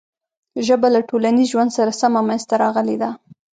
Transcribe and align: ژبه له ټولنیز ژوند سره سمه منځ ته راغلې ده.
ژبه 0.65 0.87
له 0.95 1.01
ټولنیز 1.09 1.47
ژوند 1.53 1.69
سره 1.77 1.91
سمه 2.01 2.21
منځ 2.27 2.43
ته 2.49 2.55
راغلې 2.63 2.95
ده. 3.01 3.09